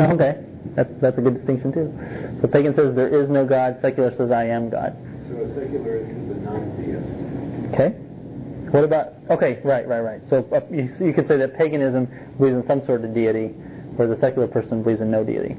[0.10, 0.42] Okay,
[0.76, 2.40] that's, that's a good distinction too.
[2.40, 4.96] So pagan says there is no God, secular says I am God.
[5.28, 7.74] So a secularist is a non-theist.
[7.74, 7.90] Okay.
[8.72, 10.20] What about, okay, right, right, right.
[10.30, 12.08] So uh, you, you could say that paganism
[12.38, 13.48] believes in some sort of deity,
[13.96, 15.56] whereas a secular person believes in no deity.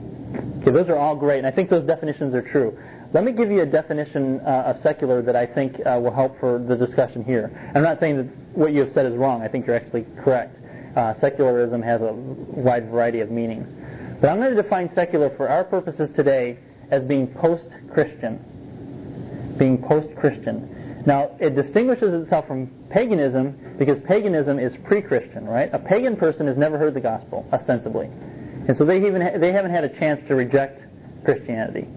[0.62, 2.78] Okay, those are all great, and I think those definitions are true.
[3.14, 6.40] Let me give you a definition uh, of secular that I think uh, will help
[6.40, 7.52] for the discussion here.
[7.76, 9.42] I'm not saying that what you have said is wrong.
[9.42, 10.58] I think you're actually correct.
[10.96, 13.74] Uh, secularism has a wide variety of meanings.
[14.22, 16.60] But I'm going to define secular for our purposes today
[16.92, 19.56] as being post-Christian.
[19.58, 21.04] Being post-Christian.
[21.08, 25.72] Now, it distinguishes itself from paganism because paganism is pre-Christian, right?
[25.74, 28.06] A pagan person has never heard the gospel, ostensibly.
[28.06, 30.82] And so they, even they haven't had a chance to reject
[31.26, 31.88] Christianity.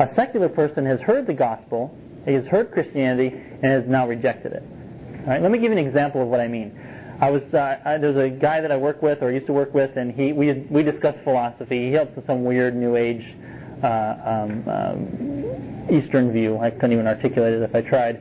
[0.00, 4.52] A secular person has heard the gospel, he has heard Christianity, and has now rejected
[4.52, 4.64] it.
[5.20, 6.76] All right, let me give you an example of what I mean.
[7.22, 9.96] I was uh, there's a guy that I work with or used to work with,
[9.96, 11.86] and he we we discussed philosophy.
[11.86, 13.24] He helps with some weird New Age
[13.80, 16.58] uh, um, um, Eastern view.
[16.58, 18.20] I couldn't even articulate it if I tried.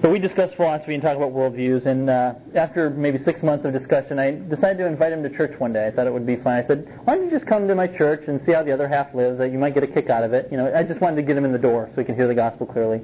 [0.00, 1.86] But we discussed philosophy and talked about worldviews.
[1.86, 5.58] And uh, after maybe six months of discussion, I decided to invite him to church
[5.58, 5.88] one day.
[5.88, 6.62] I thought it would be fun.
[6.62, 8.86] I said, "Why don't you just come to my church and see how the other
[8.86, 9.40] half lives?
[9.40, 11.36] You might get a kick out of it." You know, I just wanted to get
[11.36, 13.00] him in the door so he can hear the gospel clearly.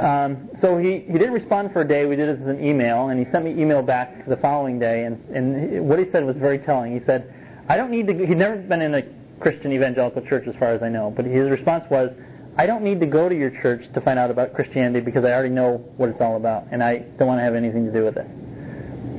[0.00, 2.06] Um, so he, he didn't respond for a day.
[2.06, 5.04] We did it as an email, and he sent me email back the following day.
[5.04, 6.98] And, and what he said was very telling.
[6.98, 7.32] He said,
[7.68, 9.02] "I don't need to." He'd never been in a
[9.40, 11.12] Christian evangelical church, as far as I know.
[11.14, 12.10] But his response was,
[12.56, 15.32] "I don't need to go to your church to find out about Christianity because I
[15.32, 18.04] already know what it's all about, and I don't want to have anything to do
[18.04, 18.26] with it."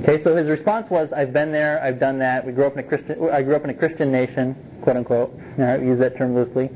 [0.02, 1.82] Okay, so his response was, "I've been there.
[1.82, 2.46] I've done that.
[2.46, 3.30] We grew up in a Christian.
[3.32, 5.34] I grew up in a Christian nation, quote unquote.
[5.58, 6.70] I use that term loosely."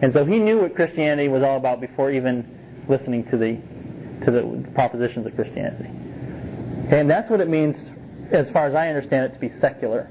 [0.00, 3.58] And so he knew what Christianity was all about before even listening to the
[4.24, 5.90] to the propositions of Christianity.
[6.86, 7.90] Okay, and that's what it means,
[8.30, 10.08] as far as I understand it, to be secular.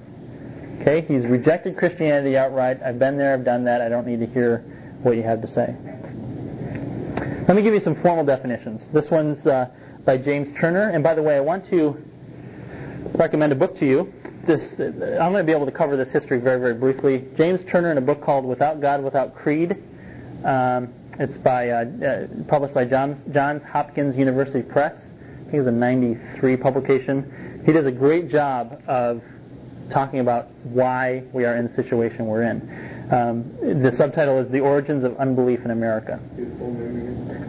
[0.81, 2.81] Okay, he's rejected Christianity outright.
[2.83, 3.81] I've been there, I've done that.
[3.81, 4.59] I don't need to hear
[5.03, 5.75] what you have to say.
[7.47, 8.89] Let me give you some formal definitions.
[8.94, 9.68] This one's uh,
[10.06, 10.90] by James Turner.
[10.90, 11.97] And by the way, I want to
[13.13, 14.13] recommend a book to you.
[14.47, 17.28] This, I'm going to be able to cover this history very, very briefly.
[17.35, 19.78] James Turner in a book called Without God, Without Creed.
[20.44, 24.95] Um, it's by uh, uh, published by Johns, Johns Hopkins University Press.
[24.95, 27.61] I think it's a 93 publication.
[27.63, 29.21] He does a great job of
[29.91, 33.07] talking about why we are in the situation we're in.
[33.11, 36.19] Um, the subtitle is The Origins of Unbelief in America.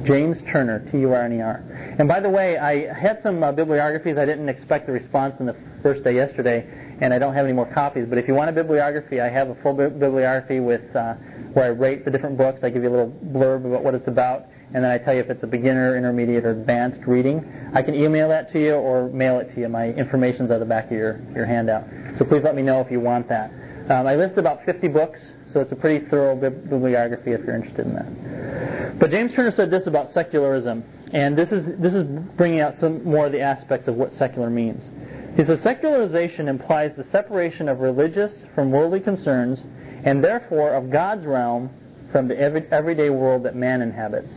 [0.05, 1.65] James Turner, T-U-R-N-E-R.
[1.99, 4.17] And by the way, I had some uh, bibliographies.
[4.17, 6.67] I didn't expect the response in the first day yesterday,
[7.01, 8.07] and I don't have any more copies.
[8.07, 11.15] But if you want a bibliography, I have a full bibliography with uh,
[11.53, 12.63] where I rate the different books.
[12.63, 15.21] I give you a little blurb about what it's about, and then I tell you
[15.21, 17.45] if it's a beginner, intermediate, or advanced reading.
[17.75, 19.69] I can email that to you or mail it to you.
[19.69, 21.85] My information's at the back of your, your handout.
[22.19, 23.51] So please let me know if you want that.
[23.91, 25.21] Um, I list about 50 books,
[25.53, 28.99] so it's a pretty thorough bibliography if you're interested in that.
[28.99, 32.05] But James Turner said this about secularism, and this is this is
[32.37, 34.89] bringing out some more of the aspects of what secular means.
[35.37, 39.63] He says secularization implies the separation of religious from worldly concerns
[40.05, 41.71] and therefore of God's realm
[42.11, 44.33] from the every, everyday world that man inhabits.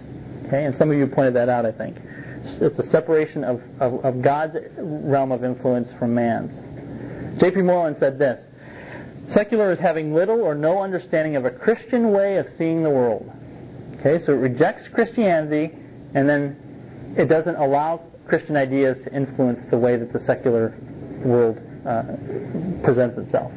[0.47, 1.97] Okay, and some of you pointed that out, I think.
[2.43, 6.55] It's a separation of, of, of God's realm of influence from man's.
[7.39, 7.63] J.P.
[7.63, 8.45] Moreland said this
[9.27, 13.29] Secular is having little or no understanding of a Christian way of seeing the world.
[13.99, 15.71] Okay, so it rejects Christianity
[16.13, 16.55] and then
[17.17, 20.77] it doesn't allow Christian ideas to influence the way that the secular
[21.23, 22.03] world uh,
[22.83, 23.51] presents itself.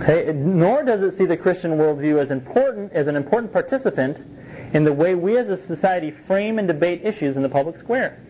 [0.00, 0.32] Okay?
[0.34, 4.18] Nor does it see the Christian worldview as important as an important participant
[4.74, 8.20] in the way we as a society frame and debate issues in the public square.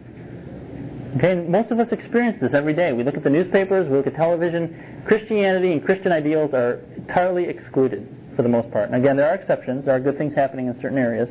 [1.17, 2.93] Okay, and most of us experience this every day.
[2.93, 5.03] We look at the newspapers, we look at television.
[5.07, 8.07] Christianity and Christian ideals are entirely excluded
[8.37, 8.91] for the most part.
[8.91, 9.87] And again, there are exceptions.
[9.87, 11.31] There are good things happening in certain areas,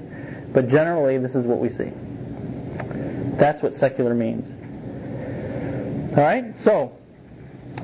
[0.54, 1.92] but generally, this is what we see.
[3.38, 4.52] That's what secular means.
[6.18, 6.94] All right, so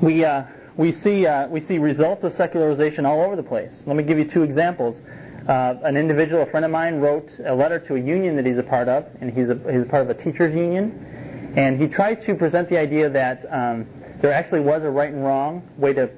[0.00, 0.24] we.
[0.24, 0.44] Uh,
[0.76, 3.82] we see, uh, we see results of secularization all over the place.
[3.86, 4.96] Let me give you two examples.
[5.46, 8.58] Uh, an individual, a friend of mine, wrote a letter to a union that he's
[8.58, 11.52] a part of, and he's a, he's a part of a teachers union.
[11.56, 13.86] And he tried to present the idea that um,
[14.22, 16.08] there actually was a right and wrong way to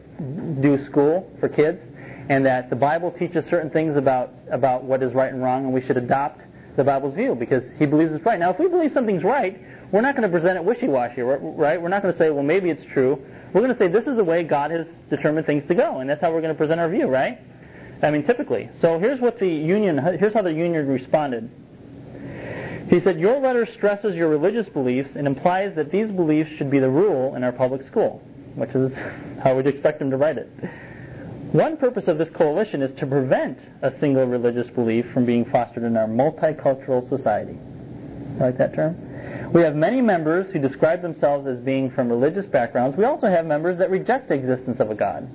[0.61, 1.83] do school for kids,
[2.29, 5.75] and that the Bible teaches certain things about, about what is right and wrong, and
[5.75, 6.43] we should adopt
[6.77, 8.39] the Bible's view because he believes it's right.
[8.39, 9.61] Now, if we believe something's right,
[9.93, 11.81] we're not going to present it wishy-washy, right?
[11.81, 13.21] We're not going to say, well, maybe it's true.
[13.53, 16.11] We're going to say this is the way God has determined things to go, and
[16.11, 17.39] that's how we're going to present our view, right?
[18.03, 18.71] I mean, typically.
[18.81, 21.51] So here's what the union, here's how the union responded.
[22.91, 26.81] He said, Your letter stresses your religious beliefs and implies that these beliefs should be
[26.81, 28.21] the rule in our public school,
[28.57, 28.93] which is
[29.43, 30.51] how we'd expect him to write it.
[31.55, 35.85] One purpose of this coalition is to prevent a single religious belief from being fostered
[35.85, 37.57] in our multicultural society.
[38.41, 39.53] I like that term?
[39.53, 42.97] We have many members who describe themselves as being from religious backgrounds.
[42.97, 45.29] We also have members that reject the existence of a God.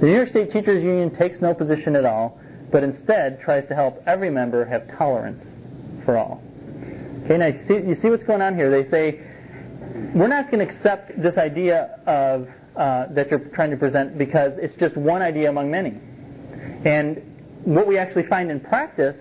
[0.00, 2.40] The New York State Teachers Union takes no position at all,
[2.72, 5.44] but instead tries to help every member have tolerance
[6.06, 6.42] for all.
[7.24, 8.70] Okay, now you see, you see what's going on here.
[8.70, 9.20] They say,
[10.14, 14.52] we're not going to accept this idea of uh, that you're trying to present because
[14.58, 15.90] it's just one idea among many.
[16.84, 17.22] And
[17.64, 19.16] what we actually find in practice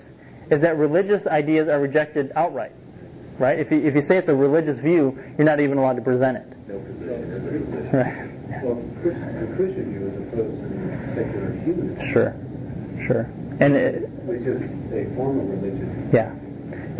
[0.52, 2.74] is that religious ideas are rejected outright.
[3.40, 3.60] Right?
[3.60, 6.38] If you, if you say it's a religious view, you're not even allowed to present
[6.38, 6.48] it.
[6.68, 7.90] No position is position.
[7.92, 8.30] Right.
[8.64, 12.14] Well, Christian, Christian view as opposed to secular humanism.
[12.14, 12.36] Sure.
[13.08, 13.22] Sure.
[13.60, 14.62] And it, Which is
[14.94, 16.10] a form of religion.
[16.14, 16.32] yeah.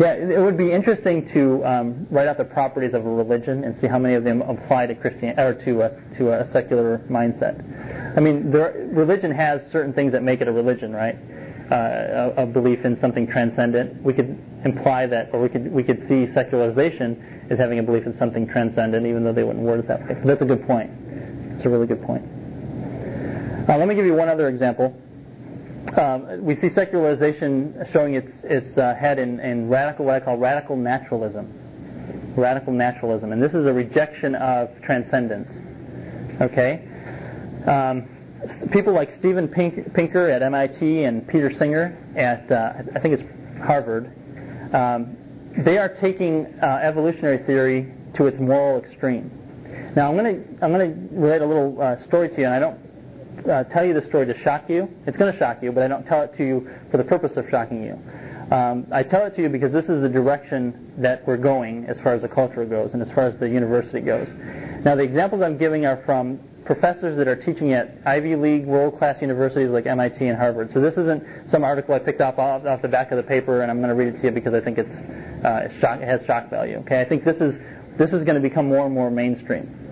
[0.00, 3.78] Yeah, it would be interesting to um, write out the properties of a religion and
[3.80, 8.16] see how many of them apply to Christian or to a, to a secular mindset.
[8.16, 11.16] I mean, there, religion has certain things that make it a religion, right?
[11.70, 14.02] Uh, a, a belief in something transcendent.
[14.02, 18.04] We could imply that, or we could we could see secularization as having a belief
[18.04, 20.14] in something transcendent, even though they wouldn't word it that way.
[20.14, 20.90] But that's a good point.
[21.52, 22.24] That's a really good point.
[23.68, 24.94] Uh, let me give you one other example.
[25.92, 30.36] Um, we see secularization showing its its uh, head in, in radical what I call
[30.36, 31.60] radical naturalism.
[32.36, 35.48] Radical naturalism, and this is a rejection of transcendence.
[36.40, 36.88] Okay,
[37.66, 38.08] um,
[38.72, 43.64] people like Steven Pink, Pinker at MIT and Peter Singer at uh, I think it's
[43.64, 44.10] Harvard.
[44.74, 45.16] Um,
[45.58, 49.30] they are taking uh, evolutionary theory to its moral extreme.
[49.94, 52.54] Now I'm going to I'm going to relate a little uh, story to you, and
[52.54, 52.83] I don't
[53.50, 54.88] uh, tell you the story to shock you.
[55.06, 57.36] It's going to shock you, but I don't tell it to you for the purpose
[57.36, 57.98] of shocking you.
[58.54, 61.98] Um, I tell it to you because this is the direction that we're going as
[62.00, 64.28] far as the culture goes and as far as the university goes.
[64.84, 69.20] Now, the examples I'm giving are from professors that are teaching at Ivy League world-class
[69.20, 70.70] universities like MIT and Harvard.
[70.72, 73.62] So this isn't some article I picked up off, off the back of the paper
[73.62, 74.94] and I'm going to read it to you because I think it's,
[75.44, 76.76] uh, shock, it has shock value.
[76.78, 77.60] Okay, I think this is
[77.96, 79.83] this is going to become more and more mainstream.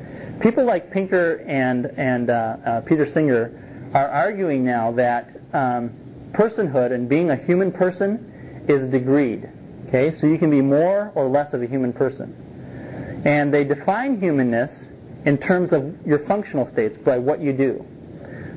[0.43, 5.93] People like Pinker and and uh, uh, Peter Singer are arguing now that um,
[6.33, 9.49] personhood and being a human person is degreed.
[9.87, 14.19] Okay, so you can be more or less of a human person, and they define
[14.19, 14.89] humanness
[15.25, 17.85] in terms of your functional states by what you do.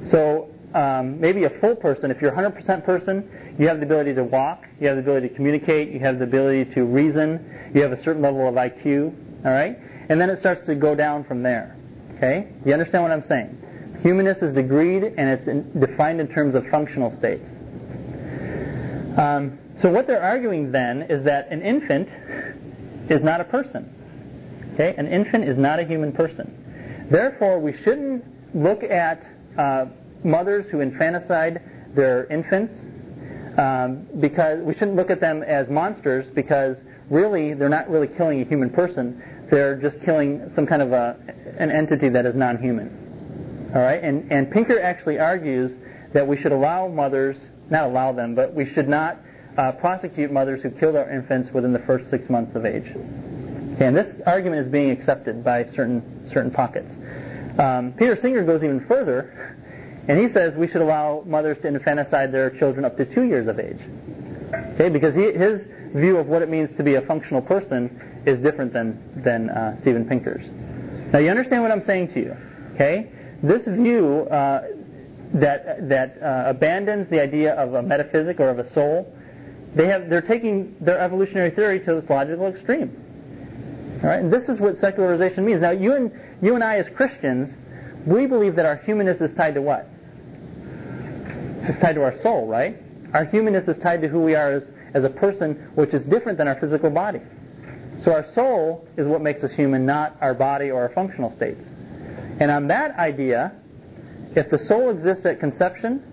[0.09, 4.13] So um, maybe a full person, if you're a 100% person, you have the ability
[4.15, 7.81] to walk, you have the ability to communicate, you have the ability to reason, you
[7.81, 9.13] have a certain level of IQ,
[9.45, 9.77] all right?
[10.09, 11.74] And then it starts to go down from there.
[12.15, 12.47] Okay?
[12.63, 13.57] Do you understand what I'm saying?
[14.01, 17.47] Humanness is degreed and it's in, defined in terms of functional states.
[19.17, 22.09] Um, so what they're arguing then is that an infant
[23.09, 23.89] is not a person.
[24.73, 24.93] Okay?
[24.97, 27.07] An infant is not a human person.
[27.11, 28.23] Therefore, we shouldn't
[28.55, 29.23] look at
[29.57, 29.85] uh,
[30.23, 31.61] mothers who infanticide
[31.95, 32.73] their infants
[33.57, 36.77] um, because we shouldn't look at them as monsters because
[37.09, 39.21] really they're not really killing a human person.
[39.49, 41.17] They're just killing some kind of a,
[41.59, 43.71] an entity that is non-human.
[43.75, 45.71] All right, and and Pinker actually argues
[46.13, 47.37] that we should allow mothers,
[47.69, 49.19] not allow them, but we should not
[49.57, 52.89] uh, prosecute mothers who kill their infants within the first six months of age.
[53.75, 56.93] Okay, and this argument is being accepted by certain certain pockets.
[57.59, 59.57] Um, Peter Singer goes even further,
[60.07, 63.47] and he says we should allow mothers to infanticide their children up to two years
[63.47, 63.79] of age.
[64.75, 65.61] Okay, because he, his
[65.93, 69.75] view of what it means to be a functional person is different than than uh,
[69.81, 70.45] Steven Pinker's.
[71.13, 72.37] Now you understand what I'm saying to you.
[72.73, 73.11] Okay,
[73.43, 74.67] this view uh,
[75.35, 79.13] that that uh, abandons the idea of a metaphysic or of a soul,
[79.75, 83.01] they have they're taking their evolutionary theory to its logical extreme.
[84.03, 85.61] All right, and this is what secularization means.
[85.61, 87.49] Now, you and you and I, as Christians,
[88.05, 89.87] we believe that our humanness is tied to what?
[91.67, 92.77] It's tied to our soul, right?
[93.13, 94.63] Our humanness is tied to who we are as,
[94.93, 97.21] as a person, which is different than our physical body.
[97.99, 101.63] So our soul is what makes us human, not our body or our functional states.
[102.39, 103.53] And on that idea,
[104.35, 106.03] if the soul exists at conception,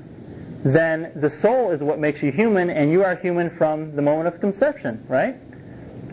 [0.64, 4.32] then the soul is what makes you human, and you are human from the moment
[4.32, 5.34] of conception, right?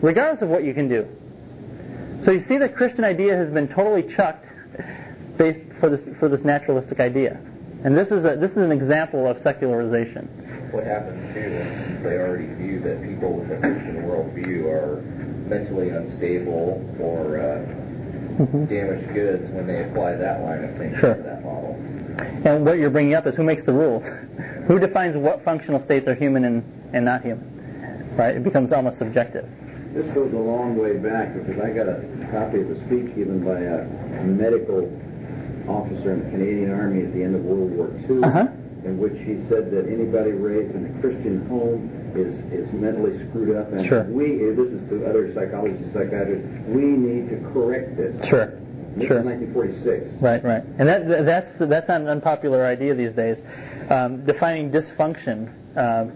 [0.02, 1.06] Regardless of what you can do.
[2.24, 4.46] So you see, the Christian idea has been totally chucked
[5.38, 7.40] based for this for this naturalistic idea,
[7.84, 10.28] and this is a this is an example of secularization.
[10.70, 15.00] What happens too is they already view that people with a Christian worldview are
[15.50, 17.58] mentally unstable or uh,
[18.66, 21.14] damaged goods when they apply that line of thinking Sure.
[21.14, 21.74] to that model.
[22.44, 24.04] And what you're bringing up is who makes the rules?
[24.66, 26.62] who defines what functional states are human and,
[26.94, 28.14] and not human?
[28.16, 28.36] Right?
[28.36, 29.46] It becomes almost subjective.
[29.92, 33.42] This goes a long way back because I got a copy of a speech given
[33.44, 34.86] by a medical
[35.68, 38.22] officer in the Canadian Army at the end of World War II.
[38.22, 38.46] Uh-huh.
[38.84, 43.56] In which he said that anybody raised in a Christian home is, is mentally screwed
[43.56, 43.72] up.
[43.72, 44.04] And Sure.
[44.04, 48.16] we, this is to other psychologists and psychiatrists, we need to correct this.
[48.28, 48.52] Sure.
[48.96, 49.22] This Sure.
[49.22, 50.20] 1946.
[50.20, 53.38] Right, right, and that that's that's not an unpopular idea these days.
[53.88, 56.10] Um, defining dysfunction uh,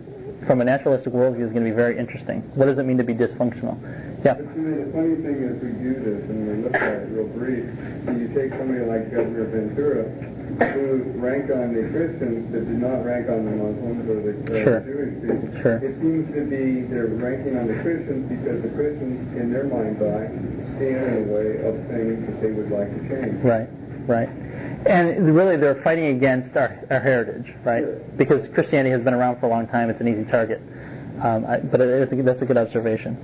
[0.46, 2.42] from a naturalistic worldview is going to be very interesting.
[2.54, 3.78] What does it mean to be dysfunctional?
[4.24, 4.34] Yeah.
[4.34, 7.14] But you know, the funny thing is we do this and we look at it
[7.14, 7.64] real brief.
[8.04, 10.10] So you take somebody like Governor Ventura,
[10.58, 14.64] who rank on the Christians but do not rank on the Muslims or the uh,
[14.64, 14.80] Sure.
[14.80, 15.62] Jewish people.
[15.62, 15.76] Sure.
[15.82, 20.00] It seems to be they're ranking on the Christians because the Christians, in their mind's
[20.02, 20.28] eye,
[20.76, 23.42] stand in the way of things that they would like to change.
[23.42, 23.68] Right,
[24.06, 24.28] right.
[24.86, 28.16] And really, they're fighting against our, our heritage, right?
[28.16, 29.88] Because Christianity has been around for a long time.
[29.90, 30.60] It's an easy target.
[31.22, 33.16] Um, I, but it's a, that's a good observation.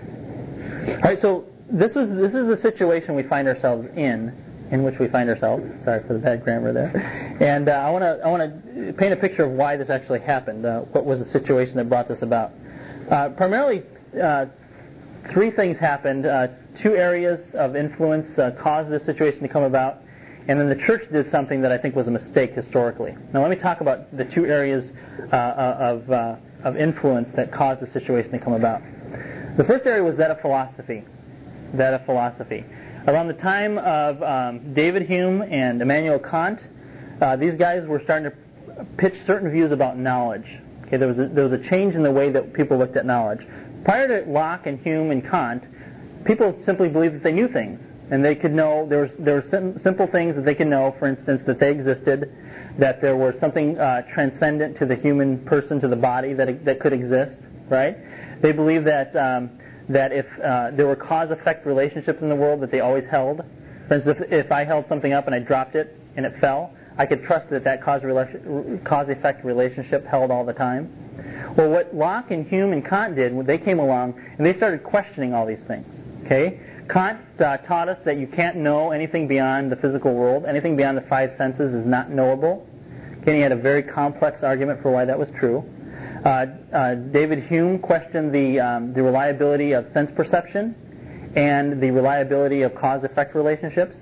[0.89, 4.33] All right, so this is this is the situation we find ourselves in,
[4.71, 5.65] in which we find ourselves.
[5.85, 7.37] Sorry for the bad grammar there.
[7.41, 8.43] And uh, I want to I want
[8.77, 10.65] to paint a picture of why this actually happened.
[10.65, 12.53] Uh, what was the situation that brought this about?
[13.11, 13.83] Uh, primarily,
[14.23, 14.47] uh,
[15.33, 16.27] three things happened.
[16.27, 16.49] Uh,
[16.83, 19.99] two areas of influence uh, caused this situation to come about,
[20.47, 23.17] and then the church did something that I think was a mistake historically.
[23.33, 24.91] Now, let me talk about the two areas
[25.33, 28.83] of, of influence that caused the situation to come about.
[29.57, 31.03] The first area was that of philosophy.
[31.75, 32.65] That of philosophy.
[33.07, 36.61] Around the time of um, David Hume and Immanuel Kant,
[37.21, 40.47] uh, these guys were starting to pitch certain views about knowledge.
[40.87, 43.07] Okay, there was a, there was a change in the way that people looked at
[43.07, 43.41] knowledge.
[43.85, 45.65] Prior to Locke and Hume and Kant,
[46.25, 47.81] people simply believed that they knew things
[48.11, 50.95] and they could know there was there were sim- simple things that they could know.
[50.99, 52.31] For instance, that they existed,
[52.79, 56.81] that there was something uh, transcendent to the human person, to the body that that
[56.81, 57.39] could exist.
[57.69, 57.97] Right?
[58.43, 59.59] They believed that um,
[59.91, 63.43] that if uh, there were cause-effect relationships in the world, that they always held.
[63.89, 66.73] For instance, if, if I held something up and I dropped it and it fell,
[66.97, 71.55] I could trust that that cause-effect relationship held all the time.
[71.57, 74.85] Well, what Locke and Hume and Kant did, when they came along and they started
[74.85, 75.87] questioning all these things.
[76.25, 80.45] Okay, Kant uh, taught us that you can't know anything beyond the physical world.
[80.47, 82.67] Anything beyond the five senses is not knowable.
[83.25, 85.65] He had a very complex argument for why that was true.
[86.25, 92.63] Uh, uh, David Hume questioned the, um, the reliability of sense perception and the reliability
[92.63, 93.97] of cause-effect relationships.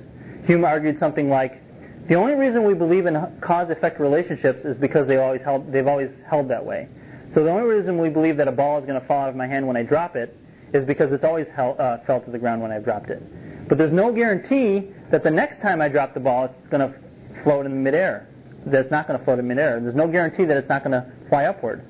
[0.44, 1.62] Hume argued something like,
[2.08, 6.10] the only reason we believe in cause-effect relationships is because they always held, they've always
[6.28, 6.88] held that way.
[7.34, 9.36] So the only reason we believe that a ball is going to fall out of
[9.36, 10.36] my hand when I drop it
[10.72, 13.22] is because it's always held, uh, fell to the ground when I've dropped it.
[13.68, 16.98] But there's no guarantee that the next time I drop the ball, it's going to
[17.44, 18.28] float in midair.
[18.66, 19.78] That it's not going to float in midair.
[19.78, 21.84] There's no guarantee that it's not going to fly upward.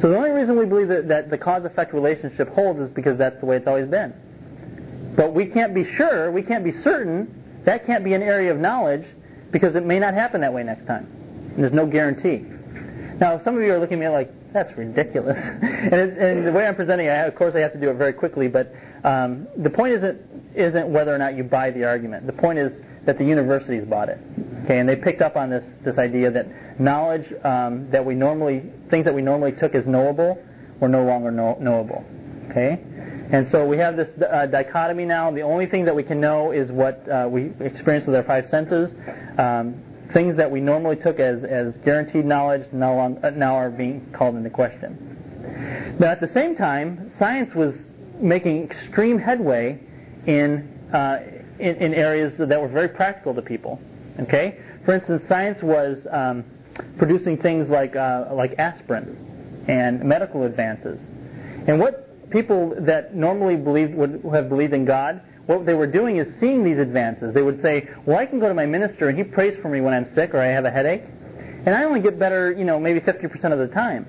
[0.00, 3.40] So the only reason we believe that, that the cause-effect relationship holds is because that's
[3.40, 4.12] the way it's always been.
[5.16, 8.58] But we can't be sure, we can't be certain, that can't be an area of
[8.58, 9.06] knowledge
[9.50, 11.06] because it may not happen that way next time.
[11.54, 12.44] And there's no guarantee.
[13.18, 15.38] Now, some of you are looking at me like, that's ridiculous.
[15.62, 17.94] and, it, and, the way I'm presenting it, of course, I have to do it
[17.94, 18.72] very quickly, but
[19.04, 20.20] um, the point isn't,
[20.54, 22.26] isn't whether or not you buy the argument.
[22.26, 22.72] The point is
[23.06, 24.18] that the universities bought it.
[24.66, 28.64] Okay, and they picked up on this, this idea that knowledge um, that we normally,
[28.90, 30.42] things that we normally took as knowable
[30.80, 32.04] were no longer know, knowable.
[32.50, 32.82] Okay?
[33.30, 35.30] And so we have this uh, dichotomy now.
[35.30, 38.46] The only thing that we can know is what uh, we experience with our five
[38.48, 38.92] senses.
[39.38, 39.80] Um,
[40.12, 44.12] things that we normally took as, as guaranteed knowledge now, on, uh, now are being
[44.12, 45.96] called into question.
[46.00, 47.74] Now, at the same time, science was
[48.20, 49.78] making extreme headway
[50.26, 51.18] in, uh,
[51.60, 53.80] in, in, areas that were very practical to people.
[54.20, 54.58] Okay?
[54.84, 56.44] For instance, science was um,
[56.98, 61.00] producing things like, uh, like aspirin and medical advances.
[61.66, 66.16] And what people that normally believed would have believed in God what they were doing
[66.16, 67.32] is seeing these advances.
[67.32, 69.80] They would say, well, I can go to my minister and he prays for me
[69.80, 71.02] when I'm sick or I have a headache,
[71.64, 74.06] and I only get better, you know, maybe 50% of the time.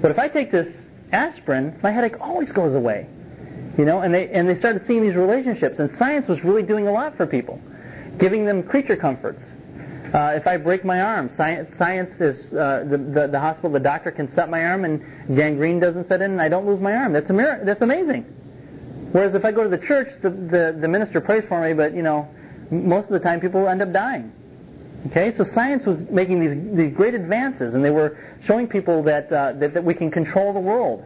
[0.00, 0.68] But if I take this
[1.12, 3.08] aspirin, my headache always goes away.
[3.78, 6.86] You know, and they and they started seeing these relationships, and science was really doing
[6.86, 7.60] a lot for people,
[8.18, 9.42] giving them creature comforts.
[10.14, 13.72] Uh, if I break my arm, science, science is uh, the, the the hospital.
[13.72, 15.02] The doctor can set my arm, and
[15.36, 17.12] gangrene doesn't set in, and I don't lose my arm.
[17.12, 18.22] That's a mir- That's amazing.
[19.10, 21.94] Whereas if I go to the church, the, the, the minister prays for me, but
[21.94, 22.28] you know,
[22.70, 24.32] most of the time people end up dying.
[25.06, 29.30] Okay, so science was making these these great advances, and they were showing people that
[29.32, 31.04] uh, that, that we can control the world.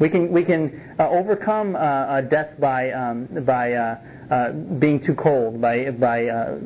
[0.00, 3.98] We can we can uh, overcome uh, uh death by um, by uh,
[4.32, 6.58] uh, being too cold, by by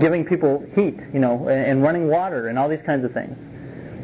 [0.00, 3.38] giving people heat, you know, and, and, running water, and all these kinds of things.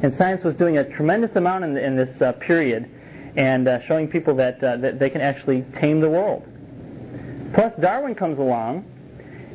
[0.03, 2.89] And science was doing a tremendous amount in, in this period
[3.37, 6.45] and uh, showing people that, uh, that they can actually tame the world.
[7.55, 8.85] Plus, Darwin comes along,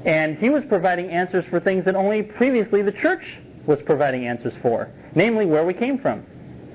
[0.05, 4.53] and he was providing answers for things that only previously the church was providing answers
[4.61, 6.25] for, namely where we came from,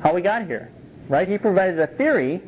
[0.03, 0.71] how we got here.
[1.09, 1.29] Right?
[1.29, 2.43] He provided a theory,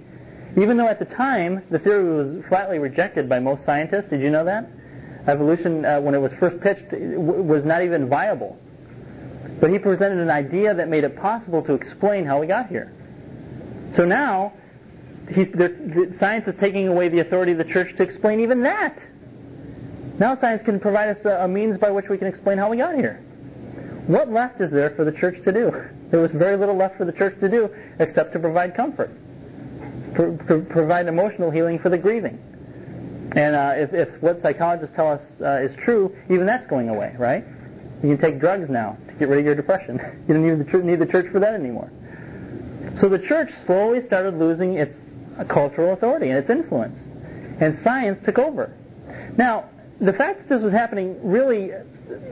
[0.57, 4.11] even though at the time the theory was flatly rejected by most scientists.
[4.11, 4.69] Did you know that?
[5.27, 8.59] Evolution, uh, when it was first pitched, was not even viable.
[9.61, 12.93] But he presented an idea that made it possible to explain how we got here.
[13.95, 14.53] So now,
[16.19, 18.99] science is taking away the authority of the church to explain even that.
[20.19, 22.77] Now science can provide us a, a means by which we can explain how we
[22.77, 23.17] got here.
[24.07, 25.73] What left is there for the church to do?
[26.11, 27.69] There was very little left for the church to do
[27.99, 29.11] except to provide comfort,
[30.15, 32.39] pro- pro- provide emotional healing for the grieving.
[33.37, 37.15] And uh, if, if, what psychologists tell us uh, is true, even that's going away,
[37.19, 37.45] right?
[38.03, 39.99] You can take drugs now to get rid of your depression.
[40.29, 41.91] you don't need need the church for that anymore.
[43.01, 44.95] So the church slowly started losing its
[45.49, 46.97] cultural authority and its influence,
[47.61, 48.73] and science took over.
[49.37, 49.69] Now,
[50.01, 51.71] the fact that this was happening really,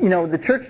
[0.01, 0.67] you know, the church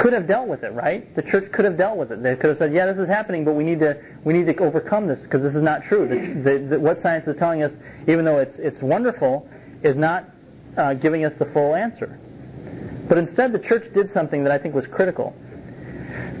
[0.00, 1.14] could have dealt with it, right?
[1.14, 2.22] The church could have dealt with it.
[2.22, 4.56] They could have said, "Yeah, this is happening, but we need to we need to
[4.56, 6.08] overcome this because this is not true.
[6.08, 7.72] The, the, the, what science is telling us,
[8.08, 9.46] even though it's it's wonderful,
[9.82, 10.24] is not
[10.78, 12.18] uh, giving us the full answer."
[13.08, 15.34] But instead, the church did something that I think was critical.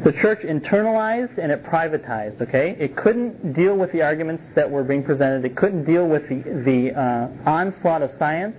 [0.04, 2.40] The church internalized and it privatized.
[2.40, 5.44] Okay, it couldn't deal with the arguments that were being presented.
[5.44, 8.56] It couldn't deal with the the uh, onslaught of science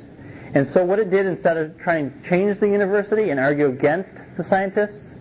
[0.54, 4.12] and so what it did, instead of trying to change the university and argue against
[4.38, 5.16] the scientists,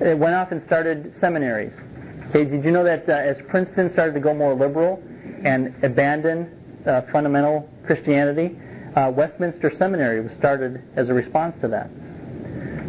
[0.00, 1.72] it went off and started seminaries.
[2.28, 5.02] Okay, did you know that uh, as Princeton started to go more liberal
[5.42, 8.58] and abandon uh, fundamental Christianity,
[8.94, 11.88] uh, Westminster Seminary was started as a response to that.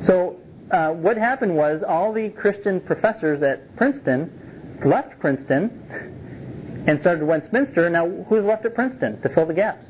[0.06, 0.38] So
[0.72, 7.90] uh, what happened was all the Christian professors at Princeton left Princeton and started Westminster.
[7.90, 9.86] Now, who's left at Princeton to fill the gaps?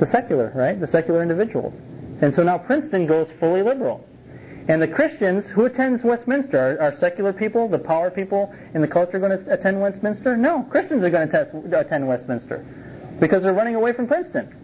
[0.00, 0.80] The secular, right?
[0.80, 1.74] The secular individuals.
[2.22, 4.04] And so now Princeton goes fully liberal.
[4.68, 6.78] And the Christians, who attends Westminster?
[6.80, 10.36] Are, are secular people, the power people in the culture going to attend Westminster?
[10.36, 12.64] No, Christians are going to attend Westminster
[13.20, 14.56] because they're running away from Princeton.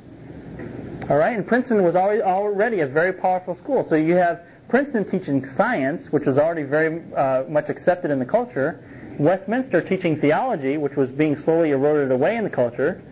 [1.11, 3.87] All right, and Princeton was already, already a very powerful school.
[3.89, 8.25] So you have Princeton teaching science, which was already very uh, much accepted in the
[8.25, 8.83] culture.
[9.19, 13.03] Westminster teaching theology, which was being slowly eroded away in the culture.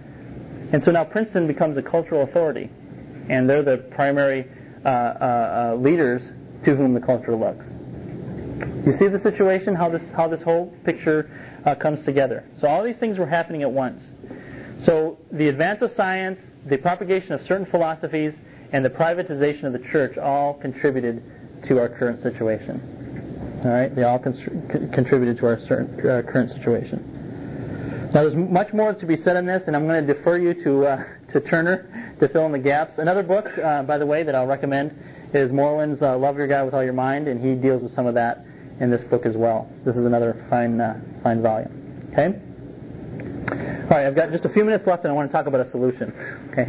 [0.75, 2.69] And so now Princeton becomes a cultural authority,
[3.29, 4.45] and they're the primary
[4.85, 6.21] uh, uh, uh, leaders
[6.65, 7.65] to whom the culture looks.
[8.85, 11.31] You see the situation, how this, how this whole picture
[11.65, 12.43] uh, comes together.
[12.59, 14.03] So all these things were happening at once.
[14.81, 18.35] So the advance of science, the propagation of certain philosophies,
[18.73, 21.23] and the privatization of the church all contributed
[21.69, 23.63] to our current situation.
[23.65, 27.14] All right, they all con- contributed to our certain, uh, current situation.
[28.15, 30.55] Now, there's much more to be said on this, and I'm going to defer you
[30.63, 32.99] to uh, to Turner to fill in the gaps.
[32.99, 34.95] Another book, uh, by the way, that I'll recommend
[35.35, 38.07] is Moreland's uh, "Love Your God with All Your Mind," and he deals with some
[38.07, 38.47] of that
[38.79, 39.69] in this book as well.
[39.85, 42.09] This is another fine uh, fine volume.
[42.13, 42.39] Okay.
[43.85, 45.67] All right, I've got just a few minutes left, and I want to talk about
[45.67, 46.13] a solution.
[46.53, 46.67] Okay,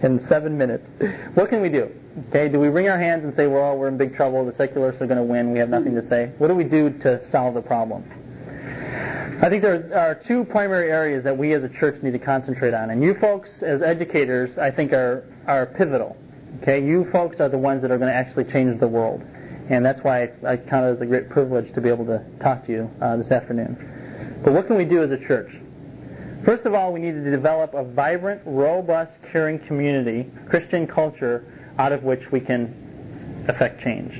[0.06, 0.86] in seven minutes,
[1.34, 1.90] what can we do?
[2.28, 4.46] Okay, do we wring our hands and say, "Well, we're in big trouble.
[4.46, 5.52] The secularists are going to win.
[5.52, 8.04] We have nothing to say." What do we do to solve the problem?
[9.42, 12.72] I think there are two primary areas that we as a church need to concentrate
[12.72, 12.90] on.
[12.90, 16.16] And you folks, as educators, I think are, are pivotal.
[16.62, 19.24] Okay, you folks are the ones that are going to actually change the world.
[19.70, 22.64] And that's why I count it as a great privilege to be able to talk
[22.66, 24.40] to you uh, this afternoon.
[24.44, 25.50] But what can we do as a church?
[26.44, 31.92] First of all, we need to develop a vibrant, robust, caring community, Christian culture, out
[31.92, 34.12] of which we can affect change.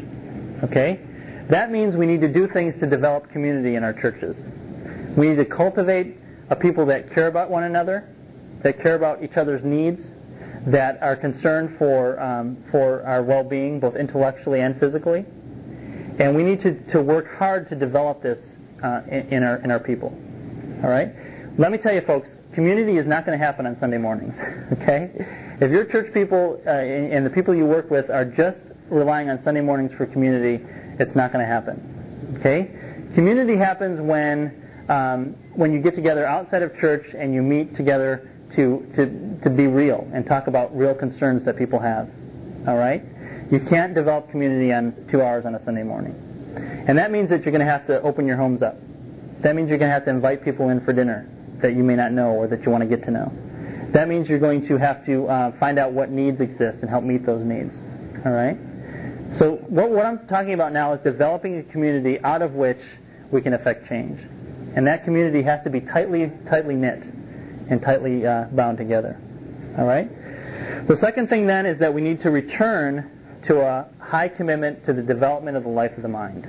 [0.64, 0.98] Okay?
[1.50, 4.42] That means we need to do things to develop community in our churches.
[5.16, 6.16] We need to cultivate
[6.50, 8.08] a people that care about one another,
[8.62, 10.00] that care about each other's needs,
[10.66, 15.24] that are concerned for, um, for our well being, both intellectually and physically.
[16.18, 18.38] And we need to, to work hard to develop this
[18.82, 20.08] uh, in, in, our, in our people.
[20.82, 21.12] All right?
[21.58, 24.34] Let me tell you, folks, community is not going to happen on Sunday mornings.
[24.82, 25.10] Okay?
[25.60, 28.58] If your church people uh, and the people you work with are just
[28.90, 30.64] relying on Sunday mornings for community,
[30.98, 32.36] it's not going to happen.
[32.40, 32.70] Okay?
[33.14, 38.30] Community happens when um, when you get together outside of church and you meet together
[38.56, 42.08] to, to, to be real and talk about real concerns that people have.
[42.66, 43.02] All right?
[43.50, 46.14] You can't develop community on two hours on a Sunday morning.
[46.88, 48.76] And that means that you're going to have to open your homes up.
[49.42, 51.28] That means you're going to have to invite people in for dinner
[51.60, 53.32] that you may not know or that you want to get to know.
[53.92, 57.04] That means you're going to have to uh, find out what needs exist and help
[57.04, 57.76] meet those needs.
[58.24, 58.58] All right?
[59.34, 62.80] So what, what I'm talking about now is developing a community out of which
[63.30, 64.20] we can affect change.
[64.76, 67.04] And that community has to be tightly, tightly knit
[67.70, 69.18] and tightly uh, bound together.
[69.78, 70.08] All right?
[70.88, 73.10] The second thing then is that we need to return
[73.46, 76.46] to a high commitment to the development of the life of the mind.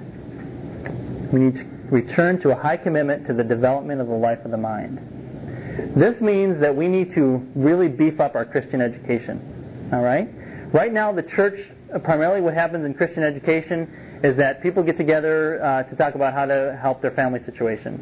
[1.32, 4.52] We need to return to a high commitment to the development of the life of
[4.52, 5.94] the mind.
[5.96, 9.90] This means that we need to really beef up our Christian education.
[9.94, 10.28] All right?
[10.74, 11.60] Right now, the church,
[12.04, 16.34] primarily what happens in Christian education is that people get together uh, to talk about
[16.34, 17.94] how to help their family situation,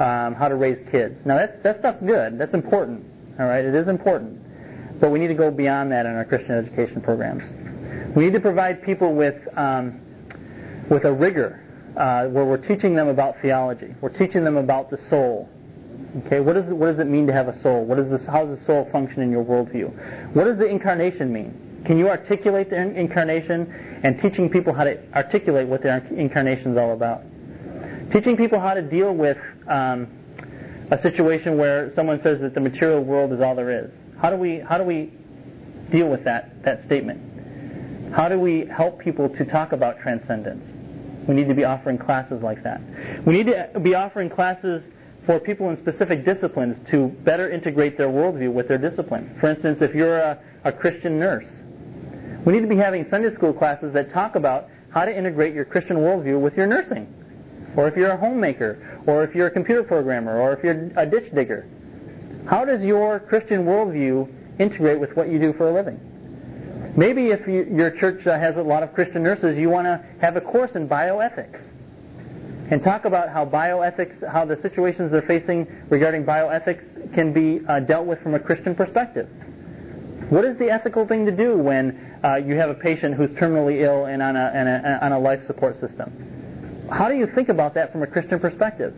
[0.00, 1.20] um, how to raise kids.
[1.26, 2.38] Now, that's, that stuff's good.
[2.38, 3.04] That's important.
[3.38, 3.64] All right?
[3.64, 4.40] It is important.
[5.00, 7.44] But we need to go beyond that in our Christian education programs.
[8.16, 10.00] We need to provide people with, um,
[10.90, 11.62] with a rigor
[11.96, 13.94] uh, where we're teaching them about theology.
[14.00, 15.48] We're teaching them about the soul.
[16.24, 17.84] Okay, what, is, what does it mean to have a soul?
[17.84, 20.34] What is this, how does the soul function in your worldview?
[20.34, 21.69] What does the incarnation mean?
[21.86, 24.00] Can you articulate the incarnation?
[24.02, 27.22] And teaching people how to articulate what the incarnation is all about.
[28.12, 29.38] Teaching people how to deal with
[29.68, 30.08] um,
[30.90, 33.92] a situation where someone says that the material world is all there is.
[34.20, 35.12] How do we, how do we
[35.90, 38.12] deal with that, that statement?
[38.12, 40.66] How do we help people to talk about transcendence?
[41.28, 42.80] We need to be offering classes like that.
[43.24, 44.82] We need to be offering classes
[45.26, 49.36] for people in specific disciplines to better integrate their worldview with their discipline.
[49.38, 51.46] For instance, if you're a, a Christian nurse,
[52.44, 55.64] we need to be having Sunday school classes that talk about how to integrate your
[55.64, 57.06] Christian worldview with your nursing.
[57.76, 61.06] Or if you're a homemaker, or if you're a computer programmer, or if you're a
[61.06, 61.68] ditch digger.
[62.48, 66.00] How does your Christian worldview integrate with what you do for a living?
[66.96, 70.04] Maybe if you, your church uh, has a lot of Christian nurses, you want to
[70.20, 71.62] have a course in bioethics
[72.70, 77.80] and talk about how bioethics, how the situations they're facing regarding bioethics can be uh,
[77.80, 79.28] dealt with from a Christian perspective.
[80.30, 83.82] What is the ethical thing to do when uh, you have a patient who's terminally
[83.82, 86.88] ill and on a, and a, on a life support system?
[86.90, 88.94] How do you think about that from a Christian perspective?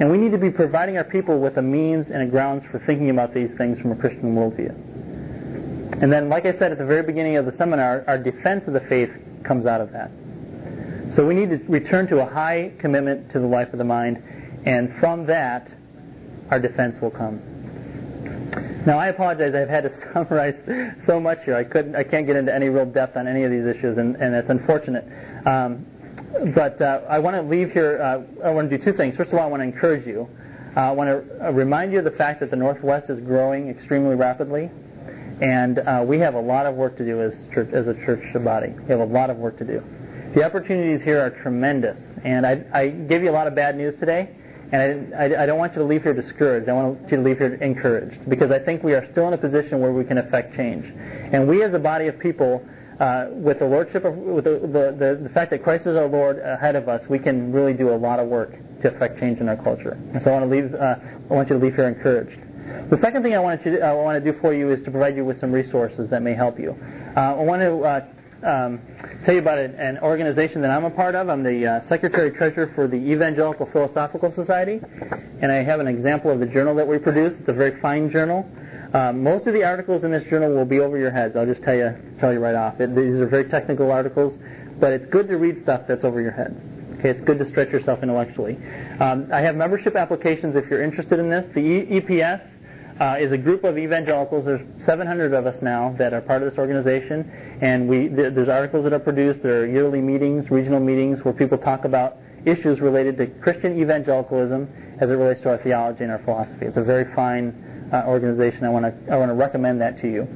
[0.00, 2.78] And we need to be providing our people with a means and a grounds for
[2.80, 6.02] thinking about these things from a Christian worldview.
[6.02, 8.72] And then, like I said at the very beginning of the seminar, our defense of
[8.72, 9.10] the faith
[9.44, 10.10] comes out of that.
[11.14, 14.22] So we need to return to a high commitment to the life of the mind,
[14.64, 15.70] and from that,
[16.50, 17.40] our defense will come.
[18.86, 19.54] Now, I apologize.
[19.54, 20.54] I've had to summarize
[21.06, 21.54] so much here.
[21.54, 21.96] I couldn't.
[21.96, 24.50] I can't get into any real depth on any of these issues, and, and that's
[24.50, 25.04] unfortunate.
[25.46, 25.86] Um,
[26.54, 28.00] but uh, I want to leave here.
[28.02, 29.16] Uh, I want to do two things.
[29.16, 30.28] First of all, I want to encourage you.
[30.76, 33.68] Uh, I want to uh, remind you of the fact that the Northwest is growing
[33.68, 34.70] extremely rapidly.
[35.40, 38.22] And uh, we have a lot of work to do as, church, as a church
[38.44, 38.68] body.
[38.68, 39.82] We have a lot of work to do.
[40.34, 41.98] The opportunities here are tremendous.
[42.24, 44.30] And I, I gave you a lot of bad news today.
[44.72, 46.68] And I, I, don't want you to leave here discouraged.
[46.68, 48.28] I want you to leave here encouraged.
[48.28, 50.86] Because I think we are still in a position where we can affect change.
[51.32, 52.66] And we as a body of people,
[52.98, 56.06] uh, with the lordship of, with the, the, the, the, fact that Christ is our
[56.06, 59.40] Lord ahead of us, we can really do a lot of work to affect change
[59.40, 59.98] in our culture.
[60.14, 60.96] And so I want to leave, uh,
[61.30, 62.38] I want you to leave here encouraged.
[62.90, 65.16] The second thing I want, to, I want to do for you is to provide
[65.16, 66.76] you with some resources that may help you.
[67.16, 68.06] Uh, I want to uh,
[68.44, 68.80] um,
[69.24, 71.28] tell you about an organization that I'm a part of.
[71.28, 74.80] I'm the uh, Secretary Treasurer for the Evangelical Philosophical Society,
[75.40, 77.38] and I have an example of the journal that we produce.
[77.38, 78.48] It's a very fine journal.
[78.92, 81.36] Uh, most of the articles in this journal will be over your heads.
[81.36, 82.80] I'll just tell you, tell you right off.
[82.80, 84.38] It, these are very technical articles,
[84.78, 86.60] but it's good to read stuff that's over your head.
[86.98, 88.58] Okay, it's good to stretch yourself intellectually.
[89.00, 91.44] Um, I have membership applications if you're interested in this.
[91.54, 92.46] The e- EPS
[93.00, 94.44] uh, is a group of evangelicals.
[94.44, 98.48] There's 700 of us now that are part of this organization, and we th- there's
[98.48, 99.42] articles that are produced.
[99.42, 104.68] There are yearly meetings, regional meetings, where people talk about issues related to Christian evangelicalism
[105.00, 106.66] as it relates to our theology and our philosophy.
[106.66, 108.64] It's a very fine uh, organization.
[108.64, 110.28] I want to I want to recommend that to you.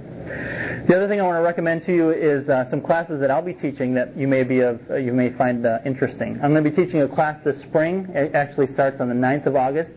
[0.88, 3.42] The other thing I want to recommend to you is uh, some classes that I'll
[3.42, 6.38] be teaching that you may be of uh, you may find uh, interesting.
[6.42, 8.08] I'm going to be teaching a class this spring.
[8.10, 9.92] It actually starts on the 9th of August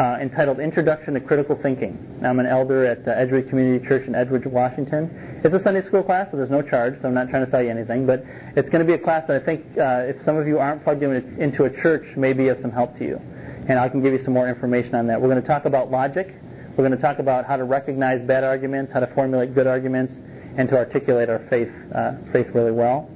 [0.00, 2.22] uh, entitled Introduction to Critical Thinking.
[2.24, 5.40] I'm an elder at uh, Edgewood Community Church in Edgewood, Washington.
[5.44, 7.62] It's a Sunday school class, so there's no charge, so I'm not trying to sell
[7.62, 8.24] you anything, but
[8.56, 10.82] it's going to be a class that I think uh, if some of you aren't
[10.84, 13.20] plugged in, into a church may be of some help to you.
[13.68, 15.20] And I can give you some more information on that.
[15.20, 16.34] We're going to talk about logic.
[16.78, 20.14] We're going to talk about how to recognize bad arguments, how to formulate good arguments,
[20.56, 23.10] and to articulate our faith, uh, faith really well.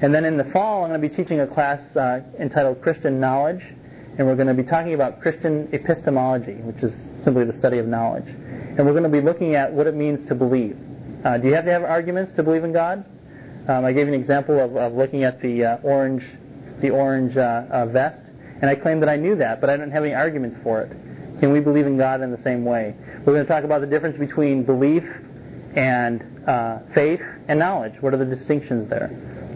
[0.00, 3.20] And then in the fall, I'm going to be teaching a class uh, entitled Christian
[3.20, 3.62] Knowledge
[4.20, 6.92] and we're going to be talking about Christian epistemology, which is
[7.24, 8.26] simply the study of knowledge.
[8.26, 10.76] And we're going to be looking at what it means to believe.
[11.24, 13.02] Uh, do you have to have arguments to believe in God?
[13.66, 16.22] Um, I gave an example of, of looking at the uh, orange,
[16.82, 18.22] the orange uh, uh vest,
[18.60, 20.90] and I claimed that I knew that, but I didn't have any arguments for it.
[21.40, 22.94] Can we believe in God in the same way?
[23.24, 25.04] We're going to talk about the difference between belief
[25.74, 27.94] and uh, faith and knowledge.
[28.02, 29.08] What are the distinctions there?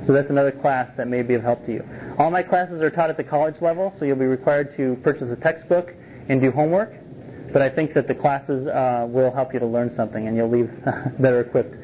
[0.07, 1.85] So that's another class that may be of help to you.
[2.19, 5.31] All my classes are taught at the college level, so you'll be required to purchase
[5.31, 5.95] a textbook
[6.29, 6.93] and do homework.
[7.53, 10.51] But I think that the classes uh, will help you to learn something, and you'll
[10.51, 10.71] leave
[11.19, 11.75] better equipped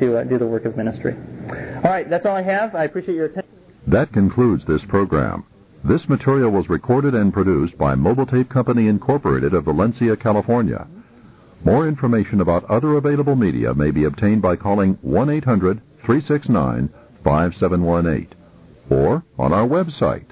[0.00, 1.14] to uh, do the work of ministry.
[1.14, 2.74] All right, that's all I have.
[2.74, 3.50] I appreciate your attention.
[3.86, 5.46] That concludes this program.
[5.82, 10.86] This material was recorded and produced by Mobiltape Company Incorporated of Valencia, California.
[11.64, 16.90] More information about other available media may be obtained by calling 1 800 369
[17.24, 18.28] 5718
[18.90, 20.26] or on our website